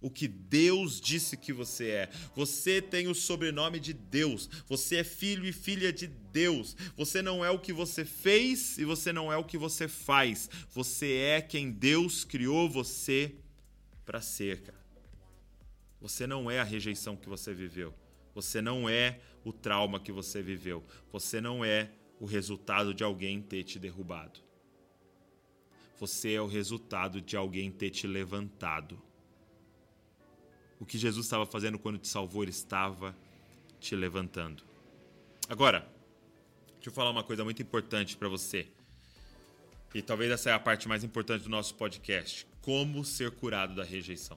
o 0.00 0.08
que 0.08 0.28
Deus 0.28 1.00
disse 1.00 1.36
que 1.36 1.52
você 1.52 1.88
é. 1.88 2.10
Você 2.36 2.80
tem 2.80 3.08
o 3.08 3.14
sobrenome 3.14 3.80
de 3.80 3.92
Deus. 3.92 4.48
Você 4.68 4.98
é 4.98 5.04
filho 5.04 5.44
e 5.44 5.52
filha 5.52 5.92
de 5.92 6.06
Deus. 6.06 6.76
Você 6.96 7.20
não 7.20 7.44
é 7.44 7.50
o 7.50 7.58
que 7.58 7.72
você 7.72 8.04
fez 8.04 8.78
e 8.78 8.84
você 8.84 9.12
não 9.12 9.32
é 9.32 9.36
o 9.36 9.44
que 9.44 9.58
você 9.58 9.88
faz. 9.88 10.48
Você 10.72 11.12
é 11.14 11.42
quem 11.42 11.72
Deus 11.72 12.24
criou 12.24 12.70
você 12.70 13.34
para 14.04 14.20
ser, 14.20 14.62
cara. 14.62 14.86
Você 16.00 16.24
não 16.24 16.48
é 16.48 16.60
a 16.60 16.64
rejeição 16.64 17.16
que 17.16 17.28
você 17.28 17.52
viveu. 17.52 17.92
Você 18.32 18.60
não 18.60 18.88
é 18.88 19.18
o 19.46 19.52
trauma 19.52 20.00
que 20.00 20.10
você 20.10 20.42
viveu. 20.42 20.84
Você 21.12 21.40
não 21.40 21.64
é 21.64 21.88
o 22.18 22.26
resultado 22.26 22.92
de 22.92 23.04
alguém 23.04 23.40
ter 23.40 23.62
te 23.62 23.78
derrubado. 23.78 24.40
Você 26.00 26.32
é 26.32 26.40
o 26.40 26.48
resultado 26.48 27.20
de 27.20 27.36
alguém 27.36 27.70
ter 27.70 27.90
te 27.90 28.08
levantado. 28.08 29.00
O 30.80 30.84
que 30.84 30.98
Jesus 30.98 31.26
estava 31.26 31.46
fazendo 31.46 31.78
quando 31.78 31.96
te 31.96 32.08
salvou, 32.08 32.42
ele 32.42 32.50
estava 32.50 33.16
te 33.78 33.94
levantando. 33.94 34.64
Agora, 35.48 35.88
deixa 36.74 36.88
eu 36.88 36.92
falar 36.92 37.10
uma 37.10 37.22
coisa 37.22 37.44
muito 37.44 37.62
importante 37.62 38.16
para 38.16 38.28
você. 38.28 38.66
E 39.94 40.02
talvez 40.02 40.32
essa 40.32 40.50
é 40.50 40.52
a 40.54 40.58
parte 40.58 40.88
mais 40.88 41.04
importante 41.04 41.44
do 41.44 41.48
nosso 41.48 41.76
podcast: 41.76 42.48
como 42.62 43.04
ser 43.04 43.30
curado 43.30 43.76
da 43.76 43.84
rejeição. 43.84 44.36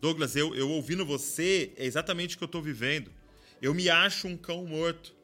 Douglas, 0.00 0.34
eu, 0.34 0.52
eu 0.56 0.68
ouvindo 0.68 1.06
você, 1.06 1.72
é 1.76 1.86
exatamente 1.86 2.34
o 2.34 2.38
que 2.38 2.44
eu 2.44 2.46
estou 2.46 2.60
vivendo. 2.60 3.21
Eu 3.62 3.72
me 3.72 3.88
acho 3.88 4.26
um 4.26 4.36
cão 4.36 4.66
morto. 4.66 5.14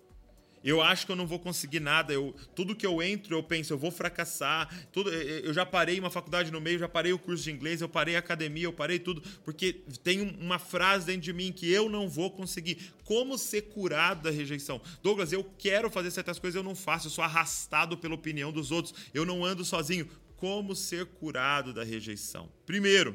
Eu 0.63 0.83
acho 0.83 1.07
que 1.07 1.13
eu 1.13 1.17
não 1.17 1.27
vou 1.27 1.39
conseguir 1.39 1.81
nada. 1.81 2.13
Eu, 2.13 2.35
tudo 2.55 2.75
que 2.75 2.87
eu 2.87 3.03
entro, 3.03 3.37
eu 3.37 3.43
penso, 3.43 3.73
eu 3.73 3.79
vou 3.79 3.91
fracassar. 3.91 4.69
Tudo, 4.93 5.11
eu 5.11 5.53
já 5.53 5.67
parei 5.67 5.99
uma 5.99 6.11
faculdade 6.11 6.51
no 6.53 6.61
meio, 6.61 6.79
já 6.79 6.89
parei 6.89 7.13
o 7.13 7.19
curso 7.19 7.45
de 7.45 7.51
inglês, 7.51 7.81
eu 7.81 7.89
parei 7.89 8.15
a 8.15 8.21
academia, 8.21 8.65
eu 8.65 8.73
parei 8.73 8.99
tudo, 8.99 9.21
porque 9.45 9.73
tem 10.05 10.21
uma 10.21 10.59
frase 10.59 11.07
dentro 11.07 11.23
de 11.23 11.33
mim 11.33 11.53
que 11.53 11.69
eu 11.69 11.89
não 11.89 12.09
vou 12.09 12.31
conseguir. 12.31 12.93
Como 13.05 13.37
ser 13.37 13.63
curado 13.63 14.23
da 14.23 14.31
rejeição? 14.31 14.81
Douglas, 15.03 15.33
eu 15.33 15.43
quero 15.43 15.91
fazer 15.91 16.11
certas 16.11 16.39
coisas, 16.39 16.57
eu 16.57 16.63
não 16.63 16.77
faço, 16.77 17.09
eu 17.09 17.11
sou 17.11 17.25
arrastado 17.25 17.97
pela 17.99 18.15
opinião 18.15 18.53
dos 18.53 18.71
outros, 18.71 18.95
eu 19.13 19.25
não 19.25 19.45
ando 19.45 19.65
sozinho. 19.65 20.09
Como 20.37 20.77
ser 20.77 21.07
curado 21.07 21.73
da 21.73 21.83
rejeição? 21.83 22.53
Primeiro, 22.65 23.13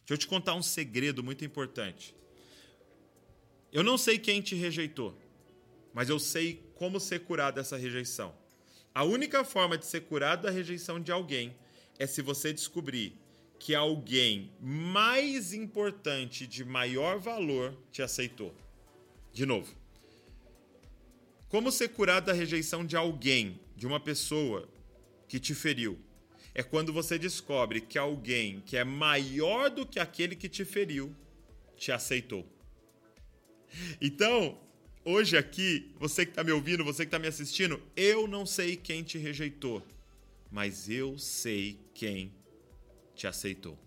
deixa 0.00 0.14
eu 0.14 0.18
te 0.18 0.28
contar 0.28 0.54
um 0.54 0.62
segredo 0.62 1.24
muito 1.24 1.44
importante. 1.44 2.14
Eu 3.72 3.84
não 3.84 3.96
sei 3.96 4.18
quem 4.18 4.40
te 4.40 4.54
rejeitou, 4.54 5.16
mas 5.94 6.08
eu 6.08 6.18
sei 6.18 6.62
como 6.74 6.98
ser 6.98 7.20
curado 7.20 7.54
dessa 7.54 7.76
rejeição. 7.76 8.34
A 8.92 9.04
única 9.04 9.44
forma 9.44 9.78
de 9.78 9.86
ser 9.86 10.00
curado 10.02 10.42
da 10.42 10.50
rejeição 10.50 10.98
de 10.98 11.12
alguém 11.12 11.56
é 11.98 12.06
se 12.06 12.20
você 12.20 12.52
descobrir 12.52 13.16
que 13.60 13.74
alguém 13.74 14.50
mais 14.60 15.52
importante, 15.52 16.46
de 16.46 16.64
maior 16.64 17.20
valor, 17.20 17.76
te 17.92 18.02
aceitou. 18.02 18.54
De 19.32 19.46
novo. 19.46 19.72
Como 21.48 21.70
ser 21.70 21.90
curado 21.90 22.26
da 22.26 22.32
rejeição 22.32 22.84
de 22.84 22.96
alguém, 22.96 23.60
de 23.76 23.86
uma 23.86 24.00
pessoa 24.00 24.68
que 25.28 25.38
te 25.38 25.54
feriu? 25.54 25.98
É 26.52 26.62
quando 26.62 26.92
você 26.92 27.18
descobre 27.18 27.80
que 27.80 27.98
alguém 27.98 28.60
que 28.66 28.76
é 28.76 28.82
maior 28.82 29.70
do 29.70 29.86
que 29.86 30.00
aquele 30.00 30.34
que 30.34 30.48
te 30.48 30.64
feriu 30.64 31.14
te 31.76 31.92
aceitou. 31.92 32.44
Então, 34.00 34.58
hoje 35.04 35.36
aqui, 35.36 35.94
você 35.98 36.24
que 36.24 36.32
está 36.32 36.44
me 36.44 36.52
ouvindo, 36.52 36.84
você 36.84 37.04
que 37.04 37.08
está 37.08 37.18
me 37.18 37.28
assistindo, 37.28 37.80
eu 37.96 38.26
não 38.26 38.44
sei 38.46 38.76
quem 38.76 39.02
te 39.02 39.18
rejeitou, 39.18 39.86
mas 40.50 40.88
eu 40.88 41.18
sei 41.18 41.78
quem 41.94 42.32
te 43.14 43.26
aceitou. 43.26 43.78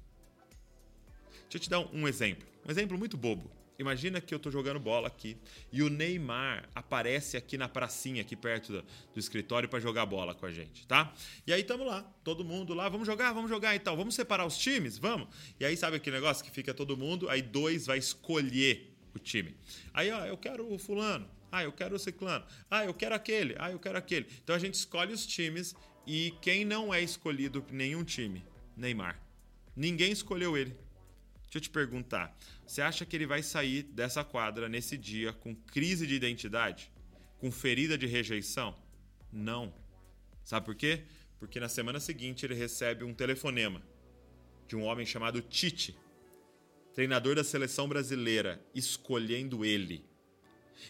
Deixa 1.44 1.58
eu 1.58 1.60
te 1.60 1.70
dar 1.70 1.80
um 1.94 2.08
exemplo, 2.08 2.48
um 2.66 2.72
exemplo 2.72 2.98
muito 2.98 3.18
bobo. 3.18 3.52
Imagina 3.78 4.22
que 4.22 4.34
eu 4.34 4.38
estou 4.38 4.52
jogando 4.52 4.80
bola 4.80 5.08
aqui 5.08 5.36
e 5.72 5.82
o 5.82 5.90
Neymar 5.90 6.70
aparece 6.76 7.36
aqui 7.36 7.58
na 7.58 7.68
pracinha, 7.68 8.22
aqui 8.22 8.36
perto 8.36 8.72
do, 8.72 8.86
do 9.14 9.20
escritório, 9.20 9.68
para 9.68 9.80
jogar 9.80 10.06
bola 10.06 10.36
com 10.36 10.46
a 10.46 10.52
gente, 10.52 10.86
tá? 10.86 11.14
E 11.46 11.52
aí 11.52 11.62
estamos 11.62 11.86
lá, 11.86 12.04
todo 12.24 12.46
mundo 12.46 12.74
lá, 12.74 12.88
vamos 12.88 13.08
jogar, 13.08 13.34
vamos 13.34 13.50
jogar 13.50 13.76
e 13.76 13.80
tal. 13.80 13.98
Vamos 13.98 14.14
separar 14.16 14.46
os 14.46 14.58
times? 14.58 14.98
Vamos? 14.98 15.28
E 15.60 15.66
aí 15.66 15.76
sabe 15.76 15.98
aquele 15.98 16.16
negócio 16.16 16.44
que 16.44 16.52
fica 16.52 16.74
todo 16.74 16.96
mundo, 16.96 17.28
aí 17.30 17.42
dois 17.42 17.88
vai 17.88 17.98
escolher 17.98 18.93
o 19.14 19.20
time. 19.20 19.56
Aí, 19.94 20.12
ó, 20.12 20.26
eu 20.26 20.38
quero 20.38 20.72
o 20.72 20.78
fulano. 20.78 21.30
Ah, 21.52 21.64
eu 21.64 21.72
quero 21.72 21.96
o 21.96 22.00
ciclano. 22.00 22.44
Ah, 22.70 22.84
eu 22.84 22.94
quero 22.94 23.14
aquele. 23.14 23.56
Ah, 23.60 23.72
eu 23.72 23.80
quero 23.80 23.98
aquele. 23.98 24.28
Então 24.44 24.56
a 24.56 24.60
gente 24.60 24.74
escolhe 24.74 25.14
os 25.14 25.26
times 25.26 25.76
e 26.06 26.34
quem 26.42 26.66
não 26.66 26.94
é 26.94 27.02
escolhido 27.02 27.62
por 27.62 27.74
nenhum 27.74 28.04
time? 28.04 28.44
Neymar. 28.76 29.22
Ninguém 29.76 30.12
escolheu 30.12 30.58
ele. 30.58 30.76
Deixa 31.44 31.58
eu 31.58 31.62
te 31.62 31.70
perguntar. 31.70 32.36
Você 32.66 32.82
acha 32.82 33.06
que 33.06 33.16
ele 33.16 33.28
vai 33.28 33.44
sair 33.44 33.84
dessa 33.84 34.24
quadra 34.24 34.68
nesse 34.68 34.98
dia 34.98 35.32
com 35.32 35.54
crise 35.56 36.08
de 36.08 36.16
identidade? 36.16 36.92
Com 37.38 37.52
ferida 37.52 37.96
de 37.96 38.08
rejeição? 38.08 38.76
Não. 39.32 39.72
Sabe 40.44 40.66
por 40.66 40.74
quê? 40.74 41.04
Porque 41.40 41.60
na 41.60 41.70
semana 41.70 42.00
seguinte 42.00 42.46
ele 42.46 42.56
recebe 42.56 43.04
um 43.04 43.14
telefonema 43.14 43.84
de 44.68 44.76
um 44.76 44.84
homem 44.84 45.06
chamado 45.06 45.42
Tite, 45.42 45.96
treinador 46.94 47.36
da 47.36 47.44
seleção 47.44 47.88
brasileira, 47.88 48.64
escolhendo 48.74 49.66
ele. 49.66 50.06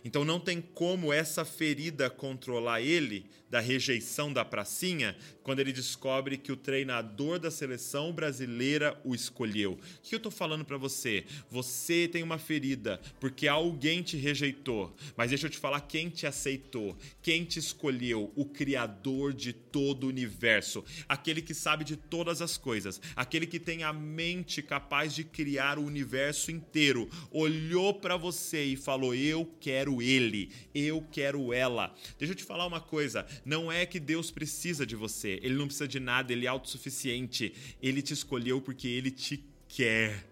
Então 0.03 0.25
não 0.25 0.39
tem 0.39 0.61
como 0.61 1.11
essa 1.11 1.45
ferida 1.45 2.09
controlar 2.09 2.81
ele 2.81 3.25
da 3.49 3.59
rejeição 3.59 4.33
da 4.33 4.43
pracinha 4.43 5.15
quando 5.43 5.59
ele 5.59 5.71
descobre 5.71 6.37
que 6.37 6.51
o 6.51 6.57
treinador 6.57 7.37
da 7.37 7.51
seleção 7.51 8.11
brasileira 8.11 8.99
o 9.03 9.13
escolheu. 9.13 9.73
O 9.73 9.77
que 10.01 10.15
eu 10.15 10.17
estou 10.17 10.31
falando 10.31 10.65
para 10.65 10.77
você? 10.77 11.23
Você 11.51 12.09
tem 12.11 12.23
uma 12.23 12.39
ferida 12.39 12.99
porque 13.19 13.47
alguém 13.47 14.01
te 14.01 14.17
rejeitou, 14.17 14.95
mas 15.15 15.29
deixa 15.29 15.45
eu 15.45 15.51
te 15.51 15.59
falar 15.59 15.81
quem 15.81 16.09
te 16.09 16.25
aceitou, 16.25 16.97
quem 17.21 17.45
te 17.45 17.59
escolheu, 17.59 18.31
o 18.35 18.45
criador 18.45 19.33
de 19.33 19.53
todo 19.53 20.05
o 20.05 20.09
universo, 20.09 20.83
aquele 21.07 21.41
que 21.41 21.53
sabe 21.53 21.83
de 21.83 21.95
todas 21.95 22.41
as 22.41 22.57
coisas, 22.57 22.99
aquele 23.15 23.45
que 23.45 23.59
tem 23.59 23.83
a 23.83 23.93
mente 23.93 24.63
capaz 24.63 25.13
de 25.13 25.23
criar 25.23 25.77
o 25.77 25.85
universo 25.85 26.49
inteiro, 26.49 27.07
olhou 27.29 27.93
para 27.93 28.17
você 28.17 28.63
e 28.63 28.75
falou: 28.75 29.13
"Eu 29.13 29.45
quero 29.59 29.72
ele, 30.01 30.51
eu 30.73 31.01
quero 31.11 31.53
ela". 31.53 31.93
Deixa 32.17 32.33
eu 32.33 32.37
te 32.37 32.43
falar 32.43 32.65
uma 32.65 32.81
coisa, 32.81 33.25
não 33.45 33.71
é 33.71 33.85
que 33.85 33.99
Deus 33.99 34.31
precisa 34.31 34.85
de 34.85 34.95
você, 34.95 35.39
ele 35.41 35.55
não 35.55 35.65
precisa 35.65 35.87
de 35.87 35.99
nada, 35.99 36.31
ele 36.31 36.45
é 36.45 36.49
autossuficiente. 36.49 37.53
Ele 37.81 38.01
te 38.01 38.13
escolheu 38.13 38.61
porque 38.61 38.87
ele 38.87 39.11
te 39.11 39.43
quer. 39.67 40.23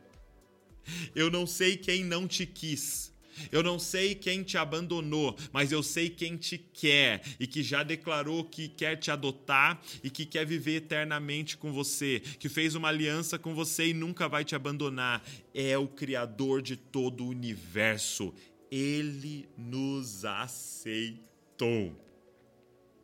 Eu 1.15 1.29
não 1.29 1.45
sei 1.45 1.77
quem 1.77 2.03
não 2.03 2.27
te 2.27 2.45
quis. 2.45 3.11
Eu 3.51 3.63
não 3.63 3.79
sei 3.79 4.13
quem 4.13 4.43
te 4.43 4.57
abandonou, 4.57 5.37
mas 5.53 5.71
eu 5.71 5.81
sei 5.81 6.09
quem 6.09 6.35
te 6.35 6.57
quer 6.57 7.21
e 7.39 7.47
que 7.47 7.63
já 7.63 7.81
declarou 7.81 8.43
que 8.43 8.67
quer 8.67 8.97
te 8.97 9.09
adotar 9.09 9.81
e 10.03 10.09
que 10.09 10.25
quer 10.25 10.45
viver 10.45 10.75
eternamente 10.75 11.57
com 11.57 11.71
você, 11.71 12.19
que 12.19 12.49
fez 12.49 12.75
uma 12.75 12.89
aliança 12.89 13.39
com 13.39 13.55
você 13.55 13.87
e 13.87 13.93
nunca 13.93 14.27
vai 14.27 14.43
te 14.43 14.53
abandonar. 14.53 15.23
É 15.53 15.77
o 15.77 15.87
Criador 15.87 16.61
de 16.61 16.75
todo 16.75 17.23
o 17.23 17.29
universo. 17.29 18.33
Ele 18.71 19.49
nos 19.57 20.23
aceitou. 20.25 21.95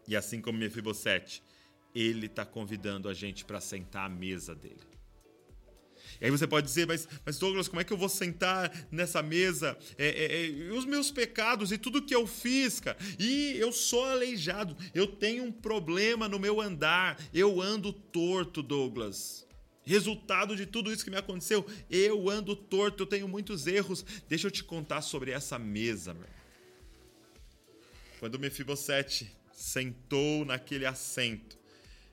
E 0.07 0.15
assim 0.15 0.39
como 0.41 0.57
Mefibosete, 0.57 1.43
ele 1.93 2.27
está 2.27 2.45
convidando 2.45 3.09
a 3.09 3.13
gente 3.13 3.43
para 3.43 3.59
sentar 3.59 4.05
à 4.05 4.09
mesa 4.09 4.55
dele. 4.55 4.87
E 6.19 6.25
aí 6.25 6.31
você 6.31 6.47
pode 6.47 6.65
dizer, 6.65 6.87
mas, 6.87 7.07
mas 7.25 7.37
Douglas, 7.37 7.67
como 7.67 7.81
é 7.81 7.83
que 7.83 7.93
eu 7.93 7.97
vou 7.97 8.09
sentar 8.09 8.71
nessa 8.91 9.21
mesa? 9.21 9.77
É, 9.97 10.07
é, 10.07 10.67
é, 10.67 10.71
os 10.71 10.85
meus 10.85 11.11
pecados 11.11 11.71
e 11.71 11.77
tudo 11.77 12.01
que 12.01 12.15
eu 12.15 12.25
fiz, 12.25 12.79
cara. 12.79 12.97
E 13.19 13.55
eu 13.57 13.71
sou 13.71 14.05
aleijado, 14.05 14.75
eu 14.93 15.07
tenho 15.07 15.43
um 15.43 15.51
problema 15.51 16.27
no 16.27 16.39
meu 16.39 16.59
andar, 16.61 17.19
eu 17.33 17.61
ando 17.61 17.91
torto, 17.91 18.63
Douglas. 18.63 19.46
Resultado 19.87 20.55
de 20.55 20.65
tudo 20.65 20.91
isso 20.91 21.03
que 21.03 21.09
me 21.09 21.17
aconteceu, 21.17 21.65
eu 21.89 22.29
ando 22.29 22.55
torto, 22.55 23.03
eu 23.03 23.07
tenho 23.07 23.27
muitos 23.27 23.65
erros. 23.65 24.05
Deixa 24.27 24.47
eu 24.47 24.51
te 24.51 24.63
contar 24.63 25.01
sobre 25.01 25.31
essa 25.31 25.57
mesa, 25.57 26.13
meu. 26.13 26.29
Quando 28.19 28.37
Mefibosete 28.37 29.31
sentou 29.53 30.43
naquele 30.45 30.85
assento, 30.85 31.57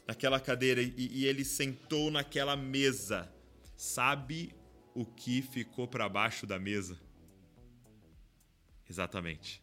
naquela 0.06 0.38
cadeira, 0.38 0.80
e, 0.80 0.94
e 0.96 1.26
ele 1.26 1.44
sentou 1.44 2.10
naquela 2.10 2.56
mesa, 2.56 3.30
Sabe 3.76 4.54
o 4.94 5.04
que 5.04 5.42
ficou 5.42 5.86
para 5.88 6.08
baixo 6.08 6.46
da 6.46 6.58
mesa? 6.58 6.98
Exatamente, 8.88 9.62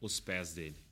os 0.00 0.20
pés 0.20 0.54
dele. 0.54 0.82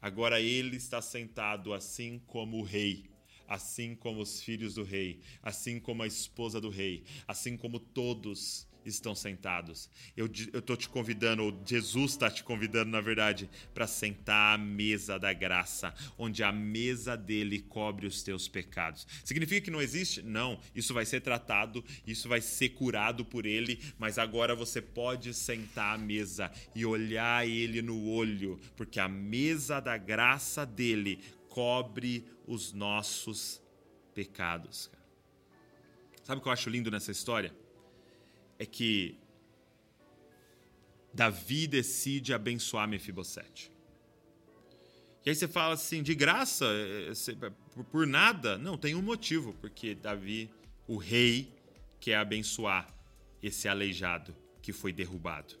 Agora 0.00 0.40
ele 0.40 0.76
está 0.76 1.00
sentado 1.00 1.72
assim 1.72 2.18
como 2.26 2.58
o 2.58 2.62
rei, 2.62 3.08
assim 3.48 3.94
como 3.94 4.20
os 4.20 4.40
filhos 4.40 4.74
do 4.74 4.82
rei, 4.82 5.20
assim 5.42 5.78
como 5.78 6.02
a 6.02 6.06
esposa 6.06 6.60
do 6.60 6.70
rei, 6.70 7.04
assim 7.26 7.56
como 7.56 7.78
todos 7.78 8.66
estão 8.88 9.14
sentados. 9.14 9.90
Eu 10.16 10.26
estou 10.26 10.76
te 10.76 10.88
convidando, 10.88 11.42
ou 11.42 11.62
Jesus 11.66 12.12
está 12.12 12.30
te 12.30 12.42
convidando, 12.42 12.90
na 12.90 13.00
verdade, 13.00 13.50
para 13.74 13.86
sentar 13.86 14.54
à 14.54 14.58
mesa 14.58 15.18
da 15.18 15.32
graça, 15.32 15.94
onde 16.16 16.42
a 16.42 16.52
mesa 16.52 17.16
dele 17.16 17.60
cobre 17.60 18.06
os 18.06 18.22
teus 18.22 18.48
pecados. 18.48 19.06
Significa 19.24 19.62
que 19.62 19.70
não 19.70 19.82
existe? 19.82 20.22
Não. 20.22 20.60
Isso 20.74 20.94
vai 20.94 21.04
ser 21.04 21.20
tratado, 21.20 21.84
isso 22.06 22.28
vai 22.28 22.40
ser 22.40 22.70
curado 22.70 23.24
por 23.24 23.44
ele, 23.44 23.80
mas 23.98 24.18
agora 24.18 24.54
você 24.54 24.80
pode 24.80 25.34
sentar 25.34 25.94
à 25.94 25.98
mesa 25.98 26.50
e 26.74 26.86
olhar 26.86 27.46
ele 27.46 27.82
no 27.82 28.08
olho, 28.08 28.58
porque 28.76 29.00
a 29.00 29.08
mesa 29.08 29.80
da 29.80 29.96
graça 29.96 30.64
dele 30.64 31.20
cobre 31.56 32.28
os 32.46 32.74
nossos 32.74 33.62
pecados. 34.14 34.90
Sabe 36.22 36.38
o 36.38 36.42
que 36.42 36.48
eu 36.48 36.52
acho 36.52 36.68
lindo 36.68 36.90
nessa 36.90 37.10
história? 37.10 37.50
é 38.58 38.66
que 38.66 39.18
Davi 41.12 41.66
decide 41.66 42.32
abençoar 42.32 42.88
Mefibosete. 42.88 43.70
E 45.24 45.30
aí 45.30 45.34
você 45.34 45.48
fala 45.48 45.74
assim, 45.74 46.02
de 46.02 46.14
graça, 46.14 46.64
é, 46.66 47.10
é, 47.10 47.82
por 47.90 48.06
nada? 48.06 48.56
Não, 48.56 48.78
tem 48.78 48.94
um 48.94 49.02
motivo, 49.02 49.54
porque 49.54 49.94
Davi, 49.94 50.50
o 50.86 50.96
rei, 50.96 51.52
quer 51.98 52.16
abençoar 52.16 52.94
esse 53.42 53.68
aleijado 53.68 54.34
que 54.62 54.72
foi 54.72 54.92
derrubado. 54.92 55.58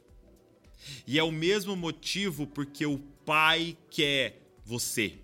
E 1.06 1.18
é 1.18 1.22
o 1.22 1.32
mesmo 1.32 1.74
motivo 1.74 2.46
porque 2.46 2.86
o 2.86 2.98
pai 2.98 3.76
quer 3.90 4.40
você. 4.64 5.18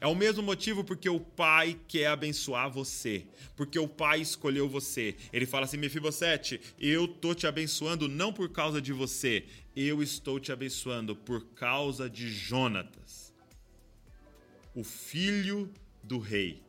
É 0.00 0.06
o 0.06 0.14
mesmo 0.14 0.42
motivo 0.42 0.84
porque 0.84 1.08
o 1.08 1.20
pai 1.20 1.78
quer 1.86 2.06
abençoar 2.06 2.70
você, 2.70 3.26
porque 3.56 3.78
o 3.78 3.88
pai 3.88 4.20
escolheu 4.20 4.68
você. 4.68 5.16
Ele 5.32 5.46
fala 5.46 5.64
assim: 5.64 5.76
Mefibosete, 5.76 6.60
eu 6.78 7.06
tô 7.06 7.34
te 7.34 7.46
abençoando 7.46 8.08
não 8.08 8.32
por 8.32 8.48
causa 8.50 8.80
de 8.80 8.92
você, 8.92 9.44
eu 9.74 10.02
estou 10.02 10.40
te 10.40 10.52
abençoando 10.52 11.14
por 11.14 11.44
causa 11.54 12.08
de 12.08 12.28
Jonatas, 12.28 13.32
o 14.74 14.82
filho 14.82 15.72
do 16.02 16.18
rei 16.18 16.62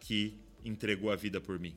que 0.00 0.34
entregou 0.64 1.10
a 1.10 1.16
vida 1.16 1.40
por 1.40 1.58
mim. 1.58 1.76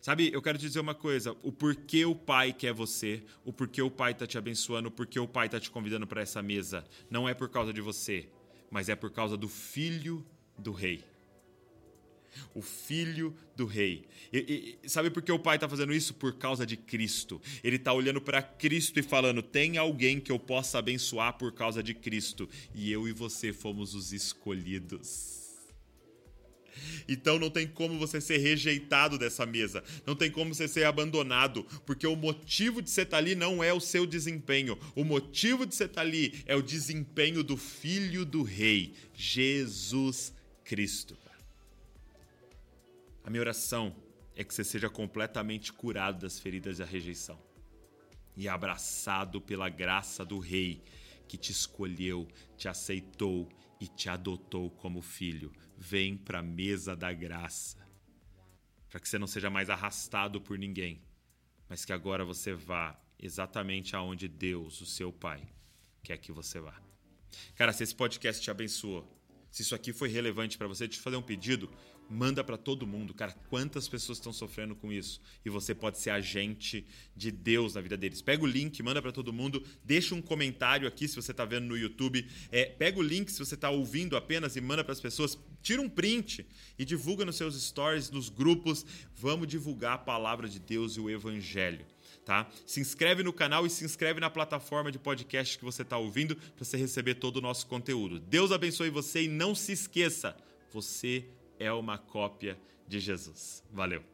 Sabe, 0.00 0.30
eu 0.32 0.40
quero 0.40 0.56
te 0.56 0.62
dizer 0.62 0.80
uma 0.80 0.94
coisa: 0.94 1.36
o 1.42 1.52
porquê 1.52 2.04
o 2.06 2.14
pai 2.14 2.52
quer 2.52 2.72
você, 2.72 3.22
o 3.44 3.52
porquê 3.52 3.82
o 3.82 3.90
pai 3.90 4.12
está 4.12 4.26
te 4.26 4.38
abençoando, 4.38 4.88
o 4.88 4.90
porquê 4.90 5.20
o 5.20 5.28
pai 5.28 5.46
está 5.46 5.60
te 5.60 5.70
convidando 5.70 6.06
para 6.06 6.22
essa 6.22 6.42
mesa, 6.42 6.84
não 7.10 7.28
é 7.28 7.34
por 7.34 7.50
causa 7.50 7.72
de 7.72 7.82
você, 7.82 8.26
mas 8.70 8.88
é 8.88 8.94
por 8.94 9.10
causa 9.10 9.36
do 9.36 9.48
filho 9.48 10.24
do 10.56 10.72
rei. 10.72 11.04
O 12.54 12.62
filho 12.62 13.36
do 13.56 13.66
rei. 13.66 14.06
E, 14.32 14.78
e, 14.84 14.88
sabe 14.88 15.10
por 15.10 15.20
que 15.20 15.32
o 15.32 15.38
pai 15.38 15.56
está 15.56 15.68
fazendo 15.68 15.92
isso? 15.92 16.14
Por 16.14 16.34
causa 16.34 16.64
de 16.64 16.76
Cristo. 16.76 17.42
Ele 17.62 17.76
está 17.76 17.92
olhando 17.92 18.20
para 18.20 18.40
Cristo 18.40 19.00
e 19.00 19.02
falando: 19.02 19.42
tem 19.42 19.76
alguém 19.76 20.20
que 20.20 20.30
eu 20.30 20.38
possa 20.38 20.78
abençoar 20.78 21.36
por 21.36 21.52
causa 21.52 21.82
de 21.82 21.92
Cristo. 21.92 22.48
E 22.72 22.92
eu 22.92 23.08
e 23.08 23.12
você 23.12 23.52
fomos 23.52 23.94
os 23.94 24.12
escolhidos. 24.12 25.39
Então 27.08 27.38
não 27.38 27.50
tem 27.50 27.66
como 27.66 27.98
você 27.98 28.20
ser 28.20 28.38
rejeitado 28.38 29.18
dessa 29.18 29.44
mesa, 29.46 29.82
não 30.06 30.14
tem 30.14 30.30
como 30.30 30.54
você 30.54 30.68
ser 30.68 30.84
abandonado, 30.84 31.64
porque 31.84 32.06
o 32.06 32.16
motivo 32.16 32.80
de 32.82 32.90
você 32.90 33.02
estar 33.02 33.16
tá 33.16 33.18
ali 33.18 33.34
não 33.34 33.62
é 33.62 33.72
o 33.72 33.80
seu 33.80 34.06
desempenho, 34.06 34.78
o 34.94 35.04
motivo 35.04 35.66
de 35.66 35.74
você 35.74 35.84
estar 35.84 36.02
tá 36.02 36.06
ali 36.06 36.42
é 36.46 36.54
o 36.54 36.62
desempenho 36.62 37.42
do 37.42 37.56
Filho 37.56 38.24
do 38.24 38.42
Rei, 38.42 38.94
Jesus 39.14 40.32
Cristo. 40.64 41.16
A 43.24 43.30
minha 43.30 43.42
oração 43.42 43.94
é 44.34 44.42
que 44.42 44.54
você 44.54 44.64
seja 44.64 44.88
completamente 44.88 45.72
curado 45.72 46.20
das 46.20 46.38
feridas 46.38 46.78
da 46.78 46.84
rejeição 46.84 47.38
e 48.36 48.48
abraçado 48.48 49.40
pela 49.40 49.68
graça 49.68 50.24
do 50.24 50.38
Rei 50.38 50.82
que 51.28 51.36
te 51.36 51.52
escolheu, 51.52 52.26
te 52.56 52.68
aceitou 52.68 53.48
e 53.80 53.88
te 53.88 54.08
adotou 54.08 54.70
como 54.70 55.00
filho 55.00 55.52
vem 55.76 56.14
para 56.16 56.40
a 56.40 56.42
mesa 56.42 56.94
da 56.94 57.10
graça. 57.12 57.78
Para 58.90 59.00
que 59.00 59.08
você 59.08 59.18
não 59.18 59.26
seja 59.26 59.48
mais 59.48 59.70
arrastado 59.70 60.40
por 60.40 60.58
ninguém, 60.58 61.02
mas 61.68 61.84
que 61.84 61.92
agora 61.92 62.24
você 62.24 62.52
vá 62.52 63.00
exatamente 63.18 63.96
aonde 63.96 64.28
Deus, 64.28 64.80
o 64.80 64.86
seu 64.86 65.10
Pai, 65.10 65.48
quer 66.02 66.18
que 66.18 66.30
você 66.30 66.60
vá. 66.60 66.78
Cara, 67.54 67.72
se 67.72 67.82
esse 67.82 67.94
podcast 67.94 68.42
te 68.42 68.50
abençoou, 68.50 69.08
se 69.50 69.62
isso 69.62 69.74
aqui 69.74 69.92
foi 69.92 70.08
relevante 70.08 70.58
para 70.58 70.68
você, 70.68 70.86
deixa 70.86 71.00
eu 71.00 71.04
fazer 71.04 71.16
um 71.16 71.22
pedido 71.22 71.70
manda 72.10 72.42
para 72.42 72.56
todo 72.56 72.86
mundo, 72.86 73.14
cara. 73.14 73.32
Quantas 73.48 73.86
pessoas 73.86 74.18
estão 74.18 74.32
sofrendo 74.32 74.74
com 74.74 74.92
isso? 74.92 75.20
E 75.44 75.48
você 75.48 75.72
pode 75.72 75.98
ser 75.98 76.10
agente 76.10 76.84
de 77.16 77.30
Deus 77.30 77.74
na 77.74 77.80
vida 77.80 77.96
deles. 77.96 78.20
Pega 78.20 78.42
o 78.42 78.46
link, 78.46 78.82
manda 78.82 79.00
para 79.00 79.12
todo 79.12 79.32
mundo, 79.32 79.62
deixa 79.84 80.14
um 80.14 80.20
comentário 80.20 80.88
aqui 80.88 81.06
se 81.06 81.14
você 81.14 81.30
está 81.30 81.44
vendo 81.44 81.66
no 81.66 81.78
YouTube. 81.78 82.26
É, 82.50 82.64
pega 82.64 82.98
o 82.98 83.02
link 83.02 83.30
se 83.30 83.38
você 83.38 83.54
está 83.54 83.70
ouvindo 83.70 84.16
apenas 84.16 84.56
e 84.56 84.60
manda 84.60 84.82
para 84.82 84.92
as 84.92 85.00
pessoas. 85.00 85.38
Tira 85.62 85.80
um 85.80 85.88
print 85.88 86.44
e 86.76 86.84
divulga 86.84 87.24
nos 87.24 87.36
seus 87.36 87.54
stories, 87.62 88.10
nos 88.10 88.28
grupos. 88.28 88.84
Vamos 89.14 89.46
divulgar 89.46 89.94
a 89.94 89.98
palavra 89.98 90.48
de 90.48 90.58
Deus 90.58 90.96
e 90.96 91.00
o 91.00 91.08
Evangelho. 91.08 91.86
Tá? 92.24 92.50
Se 92.66 92.80
inscreve 92.80 93.22
no 93.22 93.32
canal 93.32 93.64
e 93.66 93.70
se 93.70 93.84
inscreve 93.84 94.20
na 94.20 94.28
plataforma 94.28 94.90
de 94.90 94.98
podcast 94.98 95.56
que 95.56 95.64
você 95.64 95.82
está 95.82 95.96
ouvindo 95.96 96.34
para 96.34 96.64
você 96.64 96.76
receber 96.76 97.14
todo 97.14 97.36
o 97.36 97.40
nosso 97.40 97.66
conteúdo. 97.66 98.18
Deus 98.18 98.50
abençoe 98.50 98.90
você 98.90 99.22
e 99.22 99.28
não 99.28 99.54
se 99.54 99.72
esqueça, 99.72 100.36
você 100.72 101.24
é 101.60 101.70
uma 101.72 101.98
cópia 101.98 102.58
de 102.88 102.98
Jesus. 102.98 103.62
Valeu! 103.70 104.09